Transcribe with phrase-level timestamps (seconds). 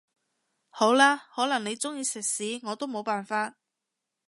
[0.71, 3.57] 好啦，可能你鍾意食屎我都冇辦法